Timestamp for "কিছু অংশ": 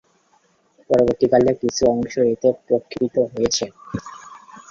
1.61-2.13